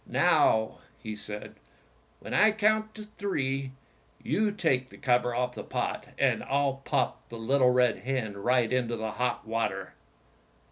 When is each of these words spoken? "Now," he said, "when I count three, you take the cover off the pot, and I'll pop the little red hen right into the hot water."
"Now," 0.07 0.79
he 0.97 1.15
said, 1.15 1.53
"when 2.21 2.33
I 2.33 2.53
count 2.53 2.97
three, 3.19 3.69
you 4.23 4.51
take 4.51 4.89
the 4.89 4.97
cover 4.97 5.35
off 5.35 5.53
the 5.53 5.63
pot, 5.63 6.07
and 6.17 6.43
I'll 6.45 6.77
pop 6.83 7.29
the 7.29 7.37
little 7.37 7.69
red 7.69 7.99
hen 7.99 8.35
right 8.37 8.73
into 8.73 8.97
the 8.97 9.11
hot 9.11 9.47
water." 9.47 9.93